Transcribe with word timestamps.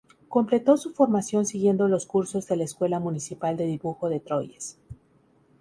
Completó 0.29 0.77
su 0.77 0.93
formación 0.95 1.45
siguiendo 1.45 1.87
los 1.87 2.07
cursos 2.07 2.47
de 2.47 2.55
la 2.55 2.63
escuela 2.63 2.99
municipal 2.99 3.55
de 3.55 3.67
dibujo 3.67 4.09
de 4.09 4.19
Troyes. 4.19 4.79